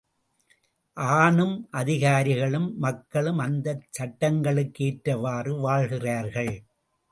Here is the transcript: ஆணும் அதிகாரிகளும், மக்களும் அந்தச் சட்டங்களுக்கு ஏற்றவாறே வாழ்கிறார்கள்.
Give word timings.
ஆணும் 0.97 1.67
அதிகாரிகளும், 1.71 2.77
மக்களும் 2.77 3.37
அந்தச் 3.37 3.85
சட்டங்களுக்கு 3.89 4.85
ஏற்றவாறே 4.85 5.55
வாழ்கிறார்கள். 5.59 6.53